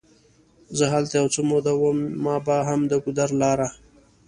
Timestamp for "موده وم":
1.49-1.97